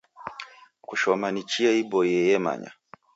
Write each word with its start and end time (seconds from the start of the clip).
Kushoma 0.87 1.27
ni 1.33 1.41
chia 1.49 1.71
iboiye 1.81 2.19
ye 2.29 2.37
manya. 2.43 2.71